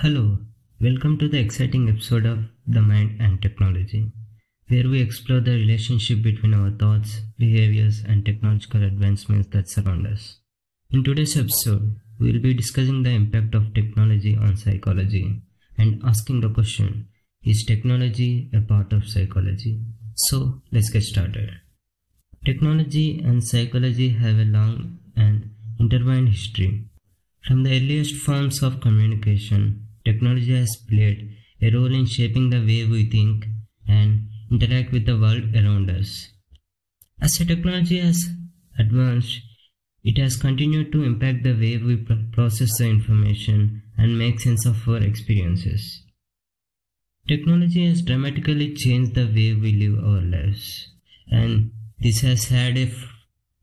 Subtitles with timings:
[0.00, 0.36] Hello,
[0.78, 4.12] welcome to the exciting episode of The Mind and Technology,
[4.68, 10.40] where we explore the relationship between our thoughts, behaviors, and technological advancements that surround us.
[10.90, 15.40] In today's episode, we will be discussing the impact of technology on psychology
[15.78, 17.08] and asking the question
[17.42, 19.80] Is technology a part of psychology?
[20.14, 21.52] So, let's get started.
[22.44, 26.84] Technology and psychology have a long and intertwined history.
[27.46, 31.20] From the earliest forms of communication, technology has played
[31.60, 33.46] a role in shaping the way we think
[33.88, 36.10] and interact with the world around us.
[37.20, 38.18] As technology has
[38.78, 39.40] advanced,
[40.04, 41.96] it has continued to impact the way we
[42.32, 46.02] process the information and make sense of our experiences.
[47.26, 50.92] Technology has dramatically changed the way we live our lives,
[51.30, 52.92] and this has had a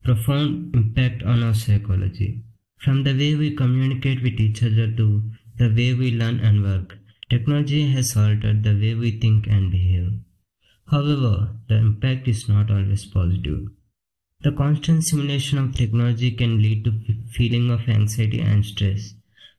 [0.03, 2.43] profound impact on our psychology.
[2.83, 5.07] From the way we communicate with each other to
[5.57, 6.97] the way we learn and work,
[7.29, 10.19] technology has altered the way we think and behave.
[10.89, 13.67] However, the impact is not always positive.
[14.41, 16.99] The constant simulation of technology can lead to
[17.31, 19.13] feeling of anxiety and stress,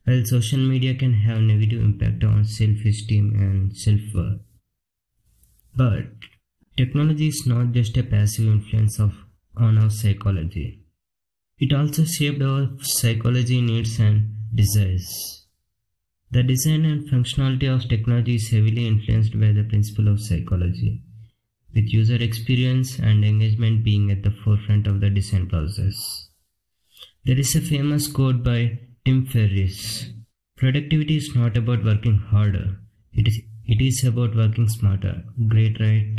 [0.05, 4.41] while social media can have negative impact on self-esteem and self-worth.
[5.77, 6.05] But
[6.77, 9.15] technology is not just a passive influence of
[9.57, 10.83] on our psychology.
[11.59, 15.44] It also shaped our psychology needs and desires.
[16.35, 21.01] The design and functionality of technology is heavily influenced by the principle of psychology,
[21.73, 26.29] with user experience and engagement being at the forefront of the design process.
[27.25, 30.07] There is a famous quote by Tim Ferriss
[30.57, 32.81] Productivity is not about working harder,
[33.13, 35.23] it is, it is about working smarter.
[35.47, 36.17] Great, right?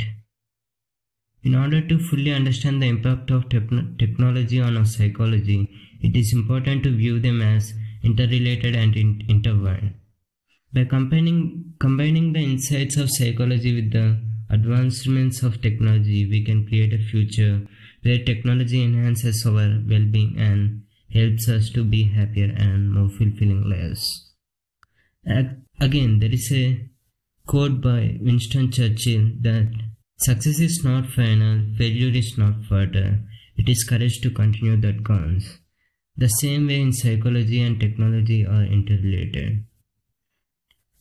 [1.42, 5.68] In order to fully understand the impact of technology on our psychology,
[6.00, 9.92] it is important to view them as interrelated and in- intertwined.
[10.76, 16.92] By combining, combining the insights of psychology with the advancements of technology, we can create
[16.92, 17.66] a future
[18.02, 23.62] where technology enhances our well being and helps us to be happier and more fulfilling
[23.70, 24.34] lives.
[25.80, 26.90] Again, there is a
[27.46, 29.72] quote by Winston Churchill that
[30.18, 33.20] success is not final, failure is not further,
[33.56, 35.56] it is courage to continue that counts.
[36.18, 39.64] The same way in psychology and technology are interrelated.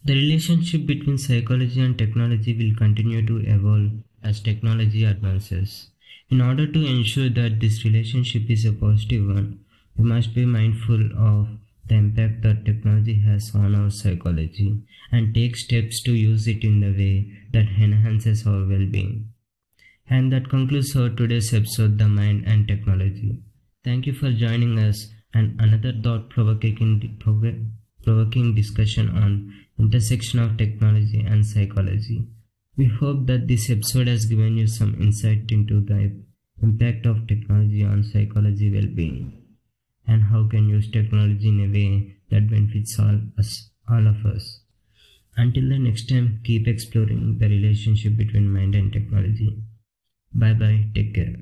[0.05, 5.89] The relationship between psychology and technology will continue to evolve as technology advances.
[6.29, 9.61] In order to ensure that this relationship is a positive one,
[9.97, 11.47] we must be mindful of
[11.87, 14.79] the impact that technology has on our psychology
[15.11, 19.33] and take steps to use it in the way that enhances our well being.
[20.07, 23.41] And that concludes our today's episode, The Mind and Technology.
[23.83, 27.17] Thank you for joining us and another thought provoking
[28.05, 32.27] provoking discussion on intersection of technology and psychology.
[32.77, 36.23] We hope that this episode has given you some insight into the
[36.61, 39.41] impact of technology on psychology well-being
[40.07, 44.61] and how can use technology in a way that benefits all us all of us.
[45.37, 49.63] Until the next time, keep exploring the relationship between mind and technology.
[50.33, 51.35] Bye bye, take care.